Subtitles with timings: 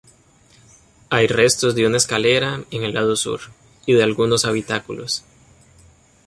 [1.11, 3.39] Hay restos de una escalera, en el lado sur,
[3.85, 5.23] y de algunos habitáculos.